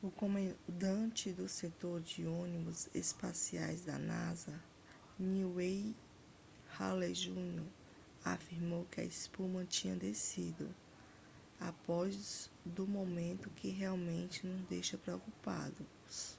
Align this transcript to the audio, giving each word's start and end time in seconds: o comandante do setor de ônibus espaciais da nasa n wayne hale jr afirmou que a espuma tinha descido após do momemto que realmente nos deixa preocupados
o 0.00 0.08
comandante 0.08 1.32
do 1.32 1.48
setor 1.48 2.00
de 2.00 2.24
ônibus 2.28 2.88
espaciais 2.94 3.84
da 3.84 3.98
nasa 3.98 4.52
n 5.18 5.46
wayne 5.52 5.96
hale 6.78 7.12
jr 7.12 7.64
afirmou 8.24 8.84
que 8.84 9.00
a 9.00 9.04
espuma 9.04 9.64
tinha 9.64 9.96
descido 9.96 10.72
após 11.58 12.48
do 12.64 12.86
momemto 12.86 13.50
que 13.50 13.66
realmente 13.68 14.46
nos 14.46 14.62
deixa 14.68 14.96
preocupados 14.96 16.38